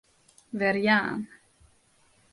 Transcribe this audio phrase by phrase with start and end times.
[0.59, 1.19] Werjaan.